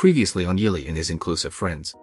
[0.00, 1.93] Previously on Yili and his inclusive friends.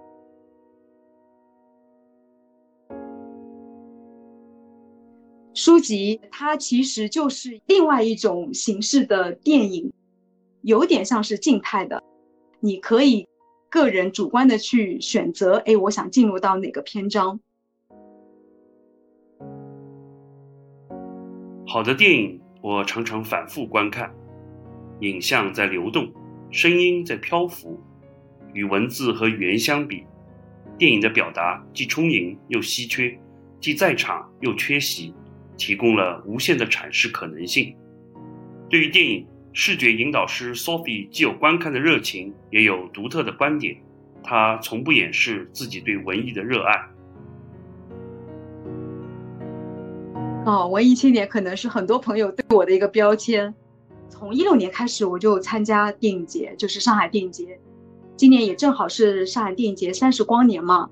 [5.54, 9.92] 书籍它其实就是另外一种形式的电影，
[10.62, 12.00] 有点像是静态的，
[12.60, 13.26] 你可以
[13.68, 17.40] 个人主观的去选择，哎，我想进入到哪个篇章。
[21.66, 24.14] 好的电影，我常常反复观看，
[25.00, 26.08] 影像在流动，
[26.52, 27.76] 声音在漂浮，
[28.58, 30.02] 与文字和语言相比，
[30.76, 33.16] 电影的表达既充盈又稀缺，
[33.60, 35.14] 既在场又缺席。
[35.56, 37.74] 提供了无限的阐释可能性。
[38.70, 43.76] 对于电影，视觉引导师 Sophie 既有观看的热情，也有独特的观点。
[44.22, 46.74] 她从不掩饰自己对文艺的热爱。
[50.46, 53.52] 哦，文艺青年可能是很多朋友对我的一个标签。
[54.08, 57.58] 从一六年开始，我就参加电影节，就是上海电影节。
[58.18, 60.90] 今年也正好是上海电影节三十光年嘛。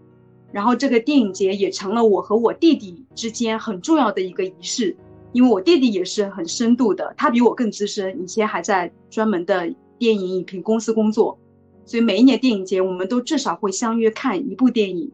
[0.53, 4.97] 然后这个电影节也成了我和我弟弟之间很重要的一个仪式，
[5.33, 11.37] 因为我弟弟也是很深度的，他比我更资深，以前还在专门的电影影评公司工作，
[11.85, 15.11] 所以每一年电影节我们都至少会相约看一部电影，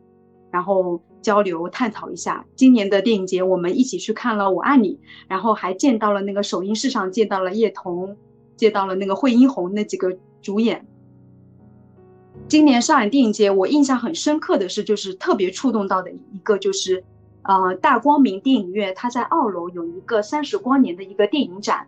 [0.52, 2.44] 然后交流探讨一下。
[2.54, 4.94] 今年的电影节我们一起去看了《我爱你》，
[5.26, 8.16] 然后还见到了那个首映式上见到了叶童，
[8.56, 10.86] 见到了那个惠英红那几个主演。
[12.52, 17.02] 今年上海电影节，我印象很深刻的是，就是特别触动到的一个，就是，
[17.44, 21.86] 呃，大光明电影院，它在二楼有一个三十光年的一个电影展，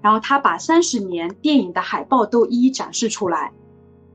[0.00, 3.50] 然后他把三十年电影的海报都一一展示出来。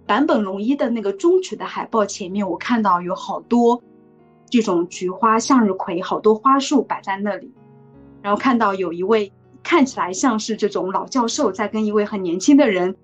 [0.07, 3.83] 坂本龙一的那个中曲的海报前面，我看到有好多
[4.49, 7.51] 这种菊花、向日葵，好多花束摆在那里，
[8.21, 12.95] 然后看到有一位看起来像是这种老教授在跟一位很年轻的人。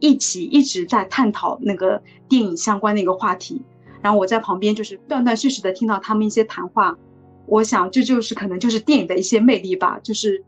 [0.00, 3.62] 一起一直在探讨那个电影相关的一个话题，
[4.02, 6.96] 然后我在旁边就是断断续续的听到他们一些谈话，
[7.46, 10.44] 我想这就是可能就是电影的一些魅力吧，就是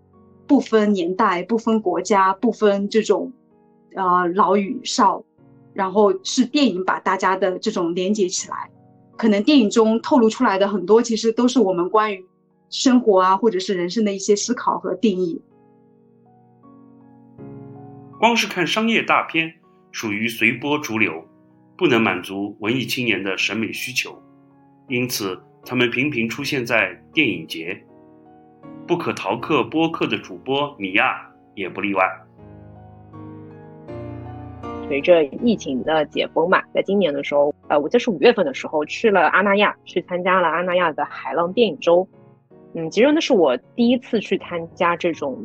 [0.46, 3.32] 不分年代、不分国家、不分这种，
[3.94, 5.24] 呃老与少，
[5.72, 8.70] 然后是电影把大家的这种连接起来，
[9.16, 12.24] 可能电影中透露出来的很多其实都是我们关于
[12.68, 15.40] 生活啊或者是人生的一些思考和定义。
[18.18, 19.52] 光是看商业大片，
[19.92, 21.22] 属于随波逐流，
[21.76, 24.18] 不能满足文艺青年的审美需求，
[24.88, 27.78] 因此他们频频出现在电影节。
[28.86, 31.20] 不可逃课播客的主播米娅
[31.54, 32.04] 也不例外。
[34.88, 42.08] 随着疫情的解封嘛，在今年的时候，呃，我记得是五月份的时候去了阿那亚，去参加了阿那亚的海浪电影周。
[42.72, 45.36] 嗯，其实那是我第一次去参加这种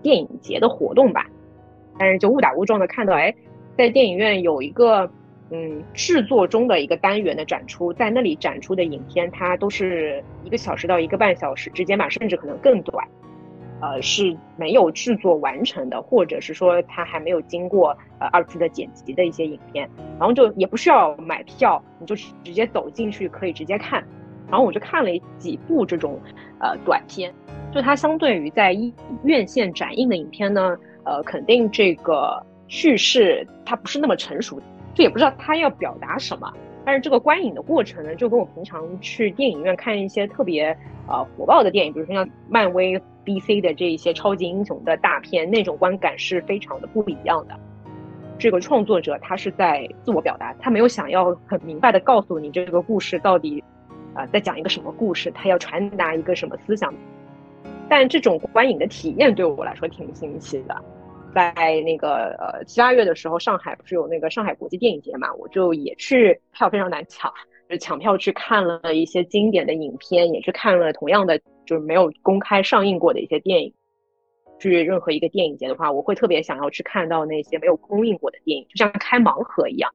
[0.00, 1.26] 电影节的活动吧。
[1.98, 3.34] 但是就误打误撞的看到，哎，
[3.76, 5.10] 在电影院有一个
[5.50, 13.06] 嗯制作中的一个单元的展出，在那里展出的影片，它都是一个小时到一个半小时之间吧，甚至可能更短，
[13.80, 19.88] 呃是没有制作完成的，或者是说它还没有经过呃二次的剪辑的一些影片，
[20.18, 24.04] 然后就也不需要买票，你就直接走进去可以直接看，
[24.48, 26.20] 然后我就看了几部这种
[26.60, 27.32] 呃短片，
[27.72, 28.76] 就它相对于在
[29.24, 30.76] 院线展映的影片呢。
[31.08, 34.60] 呃，肯定这个叙事它不是那么成熟，
[34.92, 36.52] 就也不知道它要表达什么。
[36.84, 40.76] 但是这个观影的过程呢，就跟我平常去电影院看一些特别
[41.06, 47.58] 呃火爆的电影，比如说像漫威、DC 的这一些超级英雄的大片，那种观感是非常的不一样的。
[48.38, 53.64] 这个创作者他是在自我表达，他没有想要很明白的告诉你这个故事到底
[54.12, 56.92] 啊在讲一个什么故事，他要传达一个什么思想。
[57.90, 60.76] 但这种观影的体验对我来说挺新奇的。
[61.38, 65.32] 在那个呃七八月的时候，上海不是有那个上海国际电影节嘛？
[65.34, 67.32] 我就也去，票非常难抢，
[67.70, 73.72] 就抢票去看了一些经典的影片，也去看了同样的就是没有公开上映过的一些电影。
[74.58, 79.88] 去任何一个电影节的话，我会特别想要去看到那些没有公映过的电影，就像开盲盒一样。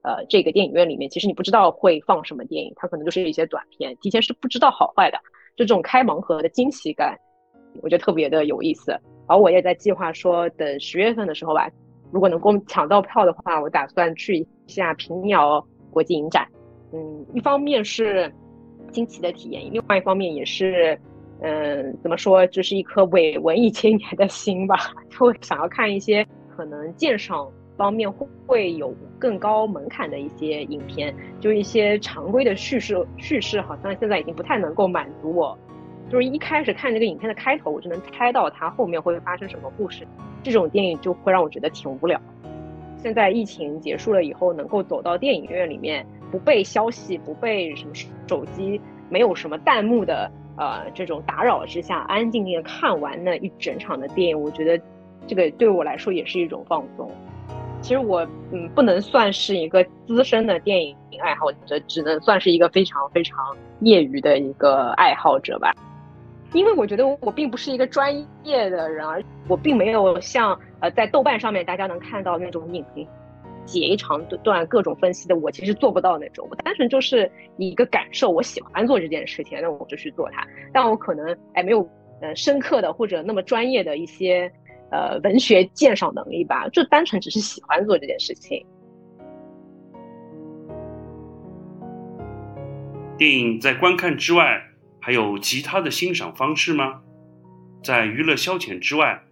[0.00, 5.18] 呃，这个电影院里面其实你不知道会放什么电影，它可能就是一些短片，提前是不知道好坏的。
[5.56, 7.18] 就这种开盲盒的惊喜感，
[7.82, 8.98] 我觉得特别的有意思。
[9.26, 11.68] 而我也在计划说，等十月份的时候吧，
[12.10, 16.46] 如果能够抢到票的话，我打算去一下平遥国际影展。
[16.92, 18.32] 嗯，一方面是
[18.92, 20.98] 惊奇的体验，另外一方面也是，
[21.40, 24.76] 嗯，怎么说，就是一颗伪文艺青年的心吧，
[25.10, 26.26] 就想要看一些
[26.56, 35.58] 可能鉴赏方面会会有更高门槛的一些影片，就一些常规的叙事叙事，好像现在已经不太能够满足我。
[36.08, 40.06] 就是一开始看这个影片的开头，我就能猜到它后面会发生什么故事。
[40.42, 42.20] 这种电影就会让我觉得挺无聊。
[42.96, 47.90] 现在疫情结束了以后，能够走到电影院里面，不被消息、不被什么
[48.28, 54.82] 手机、没有什么弹幕的呃这种打扰之下，安安静静的看完那一整场的电影，我觉得
[55.26, 57.10] 这个对我来说也是一种放松。
[57.82, 65.72] 其实我嗯不能算是一个资深的电影爱好者，只能算是一个非常非常业余的一个爱好者吧。
[66.56, 68.10] 因为我觉得我并不是一个专
[68.42, 73.06] 业的人，而我并没有像呃在豆瓣上面大家能看到那种影评
[73.66, 76.48] 截一长段各种分析的，我其实做不到那种。
[76.50, 80.46] 我单纯就是一个感受，我喜欢做这件事情，那我就去做它。
[80.72, 81.86] 但我可能哎没有
[82.22, 84.50] 呃深刻的或者那么专业的一些
[84.90, 88.64] 呃文学鉴赏能力吧，就单纯只是喜欢做这件事情。
[93.18, 94.62] 电影在观看之外。
[95.06, 97.00] 还有其他的欣赏方式吗？
[97.84, 99.22] 在娱乐消遣之外，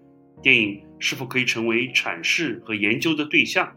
[0.41, 3.77] 电影是否可以成为阐释和研究的对象？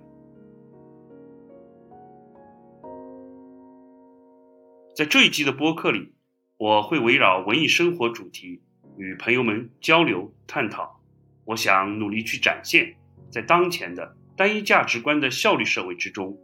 [4.95, 6.13] 在这一集的播客里，
[6.57, 8.61] 我会围绕文艺生活主题
[8.99, 11.01] 与朋友们交流探讨。
[11.45, 12.95] 我想努力去展现，
[13.31, 16.37] 在当前的单一价值观的效率社会之中，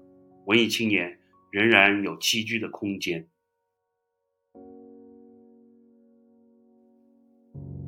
[0.48, 1.20] 文艺青年
[1.52, 3.28] 仍然有栖居的空间。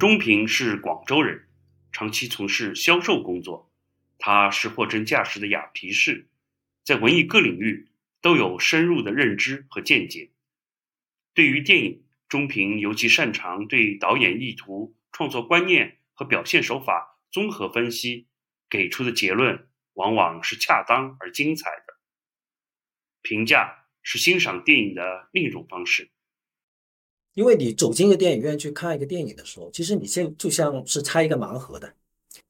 [0.07, 1.47] 钟平是广州人，
[1.91, 3.73] 长期从事销售工作。
[4.19, 6.29] 他是货真价实的雅皮士，
[6.83, 7.87] 在文艺各领域
[8.21, 10.29] 都有深入的认知和见解。
[11.33, 18.27] 对于电影，钟平尤其擅长对导演意图、创作观念和表现手法综合分析，
[18.69, 21.95] 给出的结论往往是恰当而精彩的。
[23.23, 26.11] 评价是欣赏电影的另一种方式。
[27.35, 31.93] 因为你走进一个电影院去看一个电影的时候，其实你现就像是拆一个盲盒的，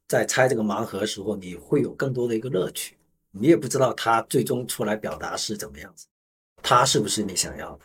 [0.07, 2.95] 在拆这个盲盒的时候，你会有更多的一个乐趣。
[3.31, 6.05] 你也不知道他最终出来表达是怎么样子，
[6.61, 7.79] 他是不是你想要的？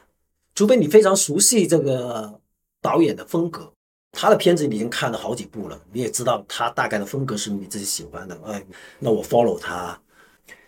[0.54, 2.38] 除非你非常熟悉这个
[2.82, 3.72] 导演的风格，
[4.12, 8.38] 他的片子你已经看了好几部了，你也知道他大概的风格是你自己喜欢的。
[8.44, 8.64] 哎，
[8.98, 10.00] 那我 follow 他。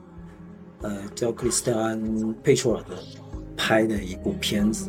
[0.81, 2.01] 呃，叫克里斯蒂安·
[2.43, 2.95] 佩楚尔德
[3.57, 4.89] 拍的一部片子，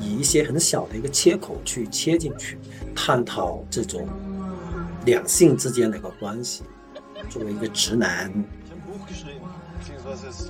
[0.00, 2.58] 以一些很小的一个切口去切进去，
[2.94, 4.08] 探讨这种
[5.06, 6.64] 两性之间的一个关系。
[7.30, 8.30] 作为一个直男，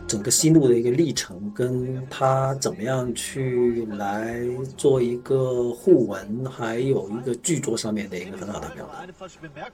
[0.06, 4.38] 整个心路的一个历程，跟他怎么样去来
[4.76, 8.88] 做一个互文，还有一个剧作上面的一个很好的表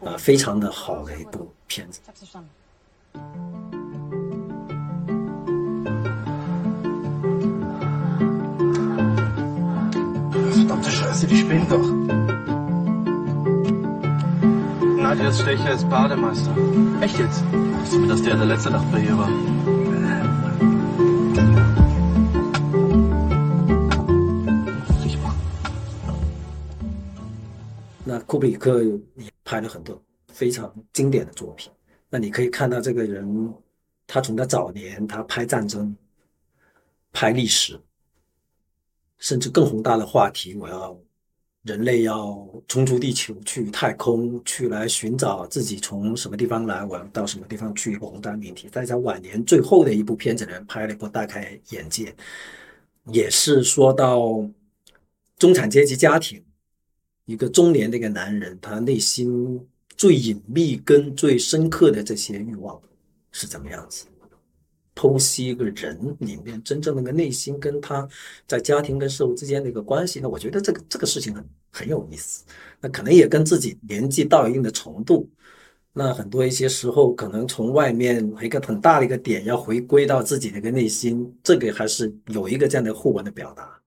[0.04, 2.00] 达，啊，非常的好的一部片子。
[15.10, 16.54] Nadias Stecher ist Bademeister.
[17.00, 17.42] Echt jetzt?
[17.84, 19.28] Ich mir, dass der der letzte Nacht bei ihr war.
[28.04, 28.84] 那库布里克
[29.16, 31.72] 也拍了很多非常经典的作品。
[32.08, 33.52] 那你可以看到这个人，
[34.06, 35.96] 他从他早年他拍战争、
[37.12, 37.80] 拍历史，
[39.18, 40.96] 甚至更宏大的话题，我要。
[41.62, 47.92] 人类要冲出地球去太空，去来寻找自己从什么地方来，我要到什么地方去。
[47.92, 52.14] 一个宏大命题，在他晚年最后的一部片子里拍了一部大开眼界，
[53.12, 54.48] 也是说到
[55.36, 56.42] 中产阶级家庭
[57.26, 62.80] 一个中年的一个男人，他内心最隐秘跟最深刻的这些欲望
[63.32, 64.06] 是怎么样子？
[64.94, 68.06] 剖析一个人里面真正那个内心，跟他
[68.46, 72.44] 在家庭跟社会之间的一个关系，那我觉得这个这个事情很很有意思。
[72.80, 75.28] 那可能也跟自己年纪到一定的程度，
[75.92, 83.80] 那很多一些时候可能从外面一个很大的一个点要回归到自己的一个内心，这个还是有一个这样的互文的表达。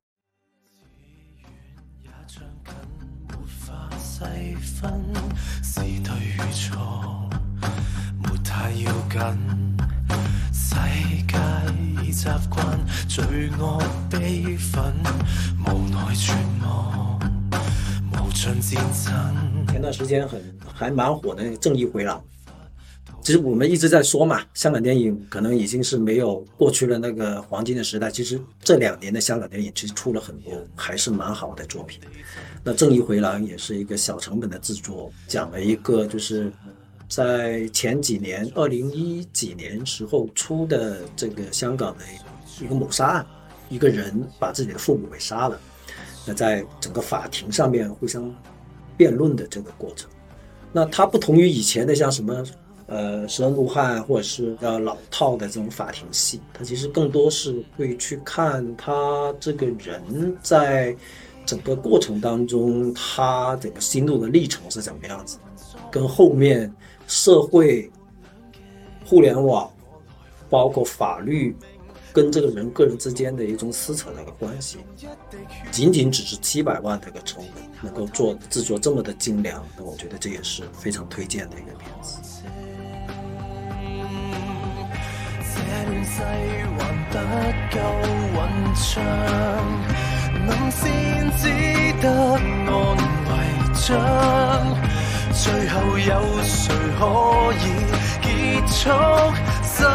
[12.23, 13.23] 习惯罪
[13.59, 14.81] 恶悲愤
[15.65, 17.19] 无奈绝望
[18.13, 20.41] 无尽战争前段时间很
[20.73, 22.23] 还蛮火的正义回廊。
[23.21, 31.99] 其实我们一直在说嘛香港电影可能已经是没有过去了那个黄金的时代其实这两年的香港电影其实出了很多还是蛮好的作品。
[32.63, 36.51] 那正义回廊也是一个小成本的制作讲了一个就是
[37.09, 42.03] 在前几年，二零一几年时候出的这个香港的
[42.59, 43.25] 一个谋杀案，
[43.69, 45.59] 一个人把自己的父母给杀了，
[46.25, 48.33] 那在整个法庭上面互相
[48.97, 50.09] 辩论的这个过程，
[50.71, 52.43] 那它不同于以前的像什么
[52.87, 60.95] 呃食人怒汉或者是呃老套的这种法庭戏，它其实更多是会去看他这个人在
[61.45, 65.37] 整个过程当中他整个心路的历程是怎么样子，
[65.91, 66.73] 跟后面。
[67.13, 67.91] 社会、
[69.05, 69.71] 互联网，
[70.49, 71.55] 包括法律，
[72.11, 74.79] 跟这个人个人之间的一种撕扯的一个关系，
[75.71, 82.19] 仅仅只是七百万的一个成本，能够做制作这么的精良，那我觉得这也是非常推荐的一个片子。
[95.33, 97.57] 最后有谁可以
[98.27, 98.89] 结束
[99.63, 99.89] 生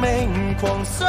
[0.00, 1.08] 命狂想？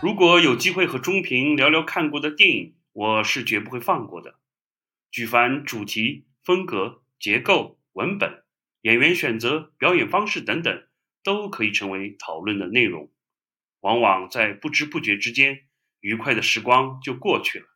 [0.00, 4.36] 如果有机会和中平聊聊看过的电影，我是绝不会放过的。
[5.10, 8.44] 举凡主题、风格、结构、文本、
[8.82, 10.84] 演员选择、表演方式等等，
[11.24, 13.10] 都可以成为讨论的内容。
[13.80, 15.62] 往往在不知不觉之间，
[15.98, 17.66] 愉快的时光就过去了。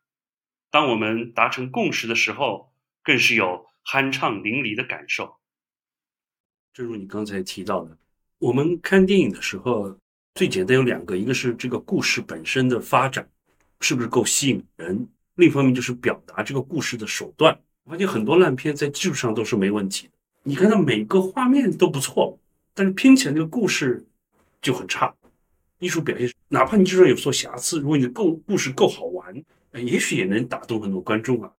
[0.71, 2.72] 当我们达成共识的时候，
[3.03, 5.35] 更是有酣畅淋漓的感受。
[6.73, 7.97] 正如你刚才提到的，
[8.39, 9.95] 我们看电影的时候，
[10.35, 13.29] 最简单有两个，一个是这个故事本身的发展
[13.81, 17.59] 是不是够吸引人，另一方面就是表达这个故事的手段。
[17.83, 22.39] 我发现很多烂片在技术上都是没问题的，你看它每个画面都不错，
[22.73, 24.05] 但是拼起来这个故事
[24.61, 25.13] 就很差。
[25.79, 29.35] 艺术表现，哪怕你就算有所瑕疵，如果你的够故事够好玩，
[29.73, 31.51] 也许也能打动很多观众啊。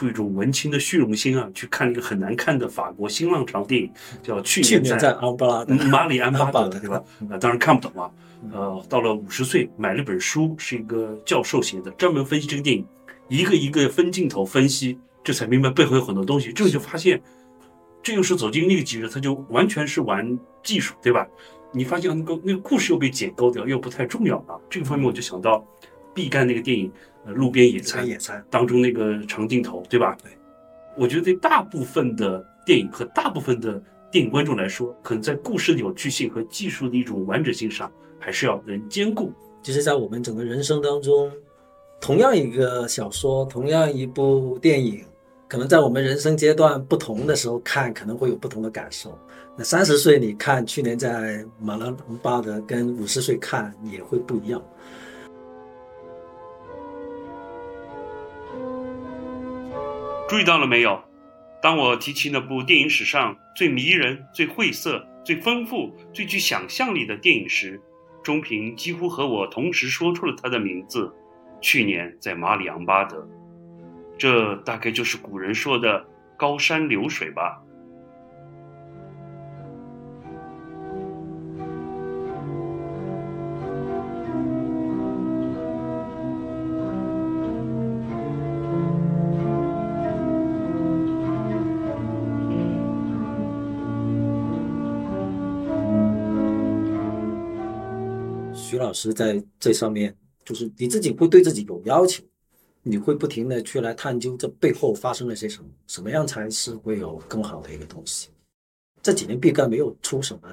[0.00, 3.92] 出于一种文青的虚荣心啊，去看一个很难看的法国新浪潮电影，
[4.22, 7.04] 叫《去年在安巴拉马里安巴德》，对吧？
[7.28, 8.10] 啊，当然看不懂啊。
[8.50, 12.86] 呃，到了五十岁，买了本书，是一个教授写的，专门分析这个电影，
[13.28, 16.50] 一个一个分镜头分析，这才明白背后有很多东西。
[16.50, 17.20] 这个就发现，
[18.02, 21.28] 这又是走进那个极致，他就完全是玩技术，对吧？
[21.74, 24.56] 你发现那个那个故事又被解构掉，又不太重要啊。
[24.70, 25.62] 这个方面我就想到
[26.14, 26.90] 毕赣那个电影。
[27.26, 30.16] 呃，路边野餐，野餐当中那个长镜头，对吧？
[30.22, 30.32] 对，
[30.96, 33.78] 我觉得对大部分的电影和大部分的
[34.10, 39.30] 电影观众来说，可能在故事的有趣性和技术的一种完整性上，还是要能兼顾。
[39.62, 41.30] 其实，在我们整个人生当中，
[42.00, 45.04] 同样一个小说，同样一部电影，
[45.46, 49.12] 可能在我们人生阶段不同的时候看，可能会有不同的感受。
[49.58, 54.62] 那三十岁你看去年在马拉隆巴德，跟五十岁看也会不一样。
[60.30, 61.02] 注意到了没有？
[61.60, 67.80] 当我提起那部电影史上最迷人、最晦涩、最丰富、最具想象力的电影时，
[68.22, 71.12] 钟平几乎和我同时说出了他的名字。
[71.60, 73.28] 去年在马里昂巴德，
[74.16, 76.06] 这大概就是古人说的
[76.38, 77.60] “高山流水”吧。
[98.90, 100.12] 老师在这上面，
[100.44, 102.24] 就是你自己会对自己有要求，
[102.82, 108.30] 你会不停的去来探究这背后发生了些什么，什么样才是会有更好的一个东西。
[109.00, 110.48] 这几年毕赣没有出什么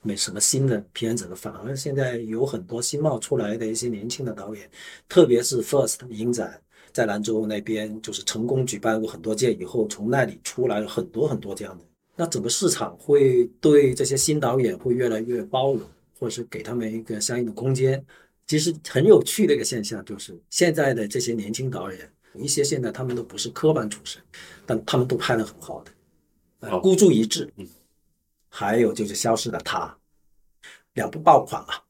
[0.00, 4.70] 没什么新的片子了，反而现在有很多新冒出来的一些年轻的导演，
[5.08, 15.82] 特别是 First 影展在兰州那边就是成功举办过很多届以后，从那里出来了很多很多这样的，那整个市场会对这些新导演会越来越包容。
[16.18, 18.04] 或者是给他们一个相应的空间，
[18.46, 24.22] 其实很有趣的一个现象就是，现在的这些年轻导演，有一些现在他们都不是科班出身，
[24.64, 25.90] 但他们都拍的很好的，
[26.60, 27.68] 呃，孤注一掷，嗯，
[28.48, 29.98] 还有就是消失的他，
[30.94, 31.82] 两部爆款啊，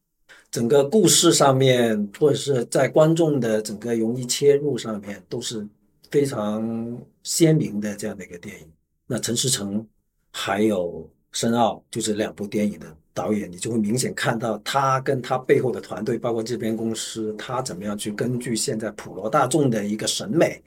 [0.50, 5.66] 整个故事上面或者是在观众的整个容易切入上面都是
[6.11, 8.73] 非常鲜明的这样的一个电影。
[9.06, 9.87] 那陈思诚
[10.33, 12.97] 还有申奥就是两部电影的。
[13.16, 20.62] 导演，你就会明显看到他跟他背后的团队，包括这边公司，他怎么样去根据现在普罗大众的一个审美，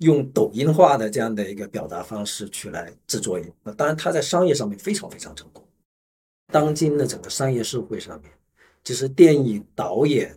[0.00, 3.50] 用抖音化的这样的一个表达方式去来制作影。
[3.78, 5.64] 当然，他在商业上面非常非常成功。
[6.52, 8.30] 当今的整个商业社会上面，
[8.84, 10.36] 其实电影导演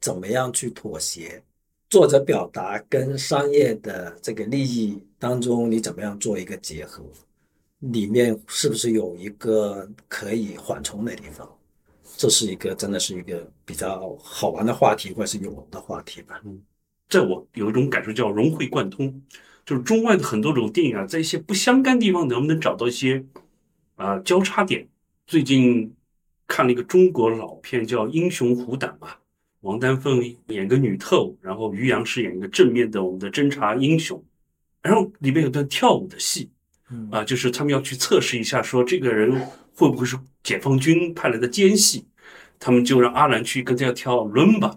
[0.00, 1.40] 怎么样去妥协，
[1.88, 7.04] 作者表达跟商业的这个利益当中，你怎么样做一个结合？
[7.92, 11.48] 里面是不是有一个可以缓冲的地方？
[12.16, 16.40] 这是一个真的是一个比较好玩的话题，或者是有的话题吧。
[16.44, 16.62] 嗯，
[17.08, 19.20] 在我有一种感受叫融会贯通，
[19.66, 23.24] 就是中外的很多种电影啊，在一些不相干地方能不能找到一些
[23.96, 24.86] 啊交叉点？
[25.26, 25.92] 最近
[26.46, 29.16] 看了一个中国老片叫《英雄虎胆》嘛，
[29.62, 34.22] 王丹凤演个女特务，然后于洋饰演一个正面的我们的侦察英雄，
[34.82, 36.48] 然后里面有段跳舞的戏。
[37.10, 39.32] 啊，就是他们要去测试一下，说这个人
[39.74, 42.06] 会不会是解放军派来的奸细，
[42.58, 44.68] 他们就让阿兰去跟他要跳伦巴。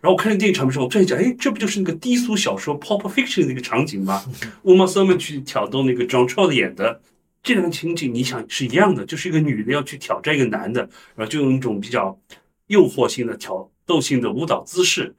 [0.00, 4.22] 然后我看那个电影场面时候，我突然想，哎，这不就是那个低俗小说《Pop Fiction》那个场景吗？
[4.64, 7.00] 乌玛·瑟曼去挑逗那个 John Trout 演的
[7.42, 10.82] 这两个情景，你想是一样的，就是一个女的要去挑战一个男的，
[11.14, 12.18] 然后就用一种比较
[12.66, 15.14] 诱惑性的挑逗性的舞蹈姿势，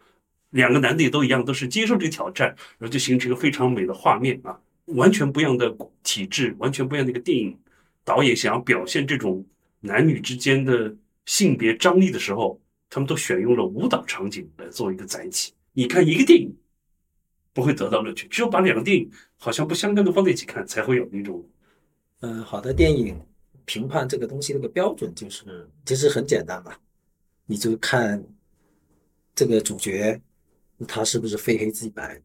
[0.52, 4.60] 两个男的也都一样，都是接受这个挑战，然后就形成一个非常美的画面啊。
[4.86, 7.58] 完全不一样的体制，完全不一样的一个电影
[8.04, 9.44] 导演想要表现这种
[9.80, 10.96] 男女之间的
[11.26, 15.54] 性别张力的时候，他们都选用了舞蹈场景来做一个载体。
[15.74, 16.56] 你看一个电影
[17.52, 21.44] 不会得到乐趣，只有把两个电影好像不相干的放在一起看，才会有那种。
[22.22, 23.20] 嗯，好的电影
[23.66, 26.76] 评判这个东西那个标准就是其实很简单嘛，
[27.46, 28.24] 你就看
[29.34, 30.22] 这个主角
[30.88, 32.22] 他是不是非黑即白。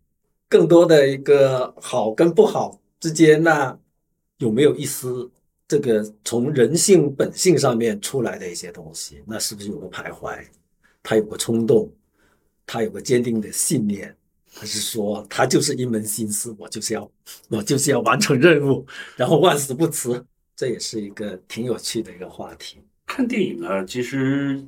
[0.51, 3.79] 更多的一个好跟不好之间，那
[4.39, 5.31] 有没有一丝
[5.69, 9.23] 这个从人性本性上面出来的一些东西？
[9.27, 10.45] 那是不是有个徘徊？
[11.05, 11.89] 他有个冲动，
[12.67, 14.13] 他有个坚定的信念，
[14.53, 17.09] 还是说他就是一门心思，我就是要
[17.49, 18.85] 我就是要完成任务，
[19.17, 20.27] 然后万死不辞？
[20.57, 22.79] 这也是一个挺有趣的一个话题。
[23.07, 24.61] 看电影呢，其实。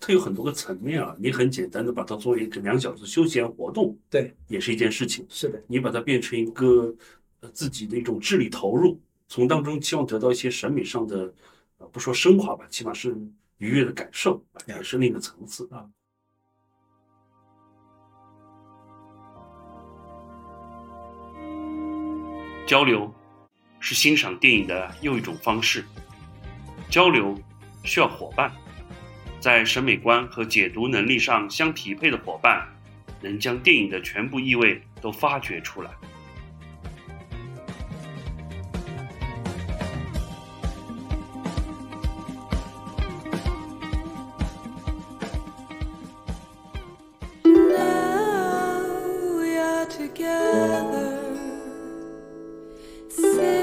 [0.00, 5.26] 它有很多个层面啊，你很简单的把它作为一个两小时休闲活动，对，也是一件事情。
[5.28, 6.94] 是的，你把它变成一个
[7.52, 11.34] 自己的一种智力投入，从当中期望得到一些审美上的，
[11.78, 13.14] 呃，不说升华吧，起码是
[13.58, 15.84] 愉悦的感受，也是另一个层次啊。
[22.66, 23.12] 交流
[23.80, 25.84] 是欣赏电影的又一种方式，
[26.88, 27.38] 交流
[27.82, 28.50] 需要伙伴。
[29.44, 32.66] 在审美观和解读能力上相匹配的伙伴，
[33.20, 35.90] 能将电影的全部意味都发掘出来。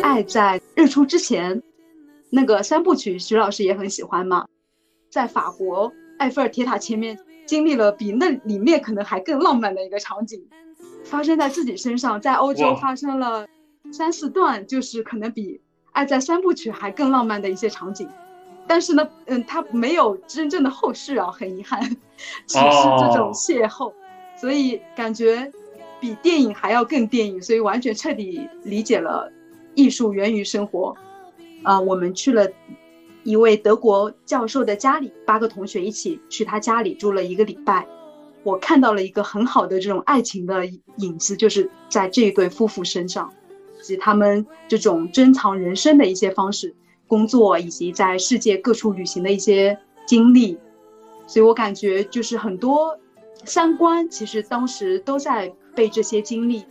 [0.03, 1.59] 爱在日出之前，
[2.29, 4.45] 那个三部曲，徐老师也很喜欢吗？
[5.11, 10.41] 在法国埃菲尔铁塔前面经历了比那里面可能还更浪漫的一个场景，
[11.03, 13.45] 发生在自己身上，在欧洲发生了
[13.91, 15.55] 三四段，就是可能比
[15.91, 18.07] 《爱在三部曲》还更浪漫的一些场景。
[18.65, 21.81] 但是呢，嗯，它没有真正的后续啊，很遗憾，
[22.47, 23.91] 只是这种邂逅，
[24.39, 25.51] 所以感觉
[25.99, 29.29] 比电影还要更电影，所以完全彻底理解了
[29.75, 30.95] 艺术源于生活。
[31.63, 32.47] 啊，我们去了。
[33.23, 37.87] 一位德国教授的家里，八个同学一起去他家里住了一个礼拜。
[38.43, 40.65] 我看到了一个很好的这种爱情的
[40.97, 43.31] 影子，就是在这一对夫妇身上，
[43.79, 46.73] 以及他们这种珍藏人生的一些方式、
[47.07, 50.57] 工作以及在世界各处旅行的一些经历。
[51.27, 52.97] 所以我感觉就是很多
[53.45, 56.65] 三观其实当时都在被这些经历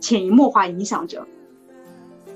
[0.00, 1.26] 潜移默化影响着。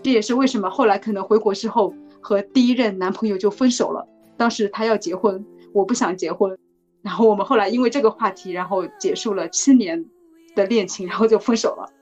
[0.02, 4.08] 这也是为什么后来可能回国之后和第一任男朋友就分手了。
[4.38, 6.58] 当时他要结婚，我不想结婚，
[7.02, 10.06] 然后我们后来因为这个话题，然后结束了七年
[10.54, 11.92] 的恋情，然后就分手了。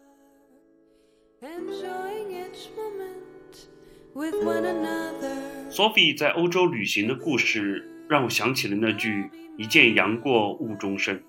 [5.68, 11.20] Sophie 在欧洲旅行的故事，让我想起了那句“一见杨过误终身”。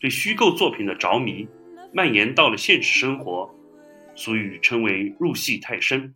[0.00, 1.46] 对虚构作品的着迷，
[1.92, 3.54] 蔓延到了现实生活，
[4.14, 6.14] 俗语称为“入戏太深”，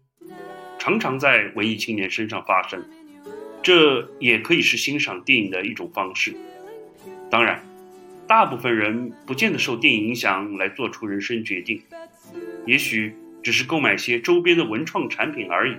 [0.84, 2.84] 常常在文艺青年身上发生。
[3.62, 6.36] 这也可以是欣赏电影的一种方式。
[7.30, 7.58] 当然，
[8.26, 11.80] 大部分人不见得受电影影响来做出人生决定，
[12.66, 15.76] 也许只是购买些周边的文创产品而已。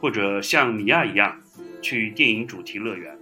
[0.00, 1.36] 或者像米娅一样，
[1.82, 3.18] 去电影主题乐园。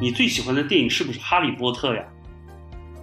[0.00, 2.02] 你最喜欢的电影是不是《哈利波特》呀？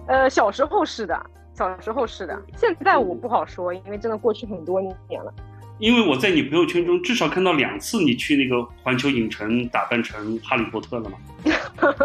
[0.08, 5.32] 呃，小时候是的，小时候是的，现在我不好说，因为真的过去很多年了。
[5.78, 11.18] 因为我在你朋友圈中至少看到两次你去那个环球影城打扮成哈利波特了嘛。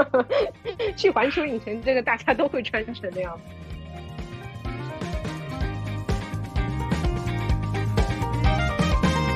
[0.96, 3.44] 去环球影城，这个大家都会穿成那样子。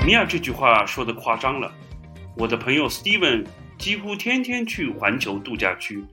[0.05, 1.71] 米娅这句话说的夸张了。
[2.35, 3.45] 我的朋友 Steven
[3.77, 6.03] 几乎天天去环球度假区，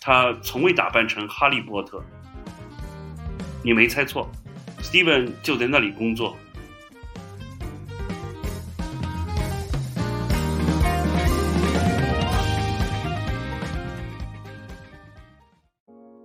[0.00, 2.02] 他从未打扮成哈利波特。
[3.62, 4.30] 你没猜错
[4.80, 6.36] ，Steven 就在那里工作。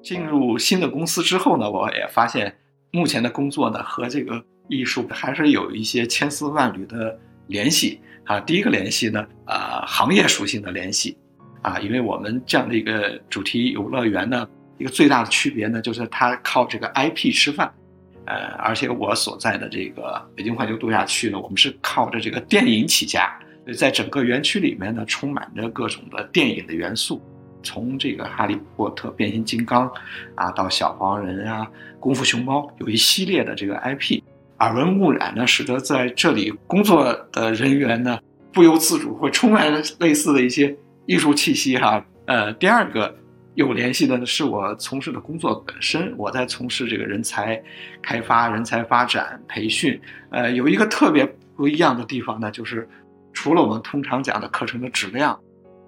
[0.04, 2.58] 进入新的公司之后呢，我也发现
[2.92, 4.44] 目前的工作呢和这个。
[4.70, 8.40] 艺术还是有一些千丝万缕的联系啊。
[8.40, 11.18] 第一个联系呢，啊，行业属性的联系
[11.62, 14.48] 啊，因为我们这样的一个主题游乐园呢，
[14.78, 17.72] 一个最大的区别呢，就是它靠这个 IP 吃饭，
[18.26, 23.32] 呃，而且我所在的这个北京环球度假区呢，我们是靠着这个电影起家，
[23.64, 27.22] 所以在整个园区里面呢，充满着各种的电影的元素，
[27.62, 29.92] 从这个哈利波特、变形金刚
[30.36, 31.68] 啊，到小黄人啊、
[32.00, 34.22] 功夫熊猫，有一系列的这个 IP。
[34.60, 38.20] 耳闻目染呢，使得在这里工作的人员呢，
[38.54, 40.76] 不由自主会充满类似的一些
[41.12, 42.02] 艺术气息哈。
[42.26, 43.14] 呃，第二个
[43.56, 47.62] 有联系的呢，是我从事的工作本身，我在从事这个人才
[48.02, 50.00] 开发、人才发展、培训。
[50.30, 52.88] 呃，有一个特别不一样的地方呢，就是
[53.34, 55.38] 除了我们通常讲的课程的质量，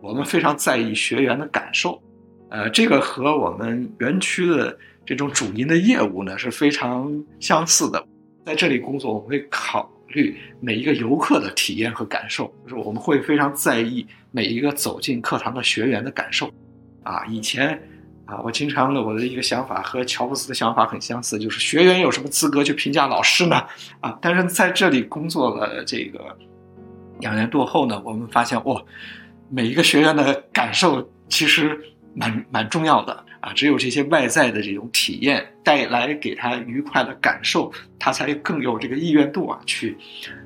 [0.01, 2.03] 我们非常在意学员的感受。
[2.49, 7.09] 呃，这个和我们园区的这种主营的业务呢，是非常
[7.39, 8.05] 相似的。
[8.45, 16.49] 在这里工作，我会考虑每一个游客的体验和感受，就是我们会非常在意每一个走进课堂的学员的感受。
[17.03, 17.77] 啊，以前
[18.25, 23.65] 啊，我经常的我的一个想法和乔布斯的想法很相似，就是学员有什么资格去评价老师呢？
[23.99, 26.37] 啊，但是在这里工作了这个
[27.19, 28.81] 两年多后呢，我们发现哇，
[29.49, 31.77] 每一个学员的感受其实
[32.13, 33.25] 蛮蛮重要的。
[33.43, 39.97] 啊，只有这些外在的这种体验带来给他愉快的感受，他才更有这个意愿度啊，去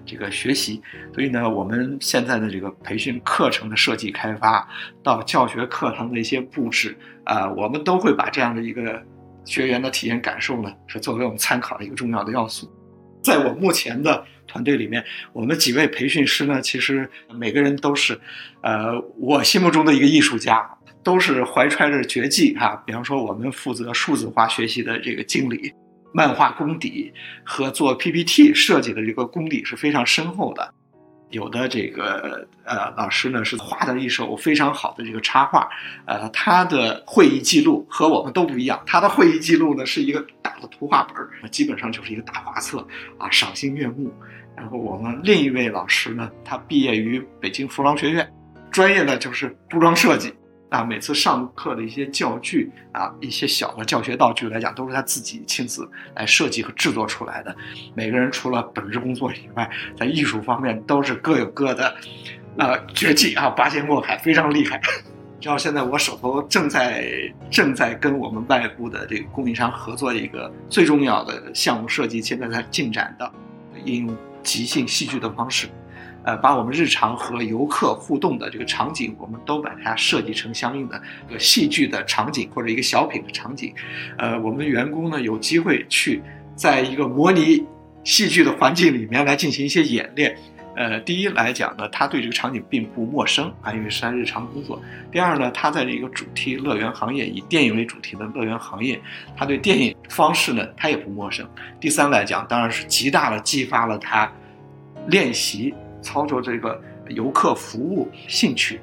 [0.04, 0.82] 这个学习。
[1.14, 4.68] 所以呢，我们现在的这个培训课程的设计开发，
[5.04, 9.00] 到教学课堂的一些布置啊，我们都会把这样的一个
[9.46, 12.68] 学员的体验感受呢，是作为我们参考的一个重要的要素。
[13.22, 18.20] 在我目前的团队里面，我们几位培训师呢，其实每个人都是，
[18.62, 20.68] 呃，我心目中的一个艺术家。
[21.04, 25.74] 都是怀揣着绝技哈，比方说我们负责数字化学习的这个经理，
[26.14, 30.74] 漫画功底和做 PPT 设计的这个功底是非常深厚的。
[31.30, 35.68] 有的这个呃老师呢是画的一手非常好的这个插画，
[36.06, 42.86] 呃他的会议记录和我们都不一样，他的会议记录呢是一个大的图画本儿，基本上就是一个大画册
[43.18, 44.10] 啊，赏心悦目。
[44.56, 48.26] 然后我们另一位老师呢，他毕业于北京服装学院，
[48.72, 50.34] 专业呢就是服装设计。
[50.69, 57.56] 啊，每次上课的一些教具啊，一些小的教学道具来讲，都是他自己亲自来设计和制作出来的。
[57.93, 61.95] 每个人除了本职工作以外，在艺术方面都是各有各的，
[62.58, 64.82] 呃，绝技啊，八仙过海，非常厉害。
[65.41, 67.08] 然后现在我手头正在
[67.49, 73.32] 正在跟我们外部的这个供应商合作一个最重要的项目设计，现在在进展的，
[73.86, 75.69] 应用即兴戏剧的方式。
[76.28, 83.74] 呃，把我们日常和游客互动的这个场景，我们都把它设计成相应的一个戏剧的场景或者一个小品的场景。
[84.18, 86.22] 呃，我们员工呢有机会去
[86.54, 87.66] 在一个模拟
[88.04, 90.38] 戏剧的环境里面来进行一些演练，
[90.76, 94.82] 呃，第一来讲呢，他对这个场景并不陌生啊，因为是他日常工作。
[95.10, 99.00] 第二呢，他在这个主题乐园行业，以电影为主题的乐园行业，
[99.38, 101.48] 他对电影方式呢，他也不陌生。
[101.80, 104.30] 第三来讲，当然是极大的激发了他
[105.08, 108.80] 练习操作这个游客服务兴趣，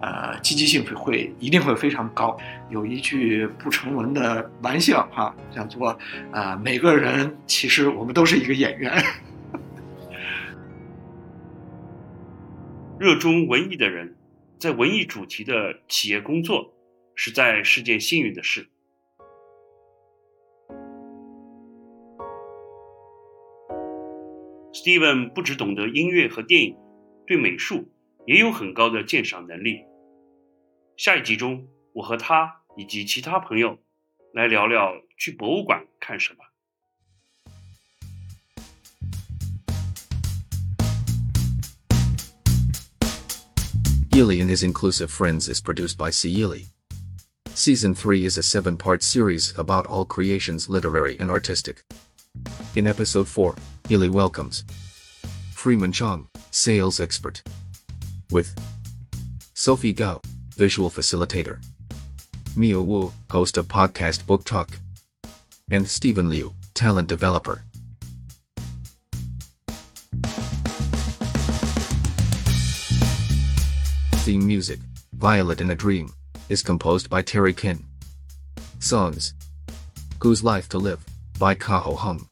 [0.00, 2.36] 呃，积极性会一定会非常高。
[2.68, 5.98] 有一句不成文的玩笑哈，叫做
[6.30, 8.92] 啊，每个人其实我们都是一个演员。
[12.98, 14.14] 热衷文艺的人，
[14.58, 16.74] 在文艺主题的企业工作，
[17.14, 18.68] 实在是件幸运的事。
[24.79, 26.75] Steven 不只懂得音乐和电影，
[27.25, 27.91] 对美术
[28.25, 29.79] 也有很高的鉴赏能力。
[30.97, 33.77] 下一集中，我和他以及其他朋友
[34.33, 36.39] 来聊聊去博物馆看什么。
[44.11, 46.29] Ely and His Inclusive Friends is produced by C.
[46.29, 46.67] Ely.
[47.53, 51.83] Season 3 is a seven part series about all creations literary and artistic.
[52.76, 53.56] In episode 4,
[53.90, 54.64] Ely welcomes
[55.52, 57.42] Freeman Chong, sales expert,
[58.30, 58.54] with
[59.54, 60.20] Sophie Gao,
[60.56, 61.60] visual facilitator,
[62.54, 64.70] Mio Wu, host of podcast Book Talk,
[65.72, 67.64] and Stephen Liu, talent developer.
[74.22, 74.78] Theme music,
[75.14, 76.12] Violet in a Dream,
[76.48, 77.84] is composed by Terry Kin.
[78.78, 79.34] Songs
[80.22, 81.04] Whose Life to Live,
[81.40, 82.28] by Kaho Hung.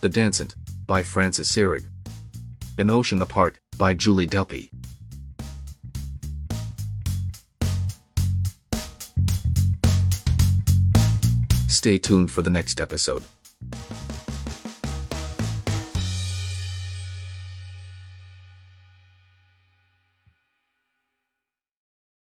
[0.00, 0.54] The Dancent,
[0.86, 1.84] by Francis Serig.
[2.78, 4.70] An Ocean Apart, by Julie Delpy.
[11.66, 13.24] Stay tuned for the next episode.